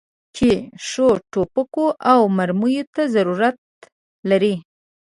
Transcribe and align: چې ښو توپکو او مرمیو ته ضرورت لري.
چې 0.35 0.49
ښو 0.87 1.07
توپکو 1.31 1.85
او 2.11 2.19
مرمیو 2.37 2.83
ته 2.95 3.01
ضرورت 3.13 3.57
لري. 4.29 4.55